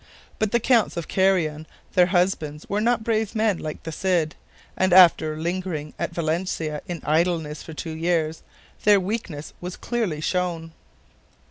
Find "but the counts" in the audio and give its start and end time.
0.39-0.97